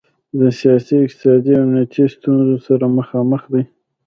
[0.39, 3.63] د سیاسي، اقتصادي او امنیتي ستونخو سره مخامخ دی.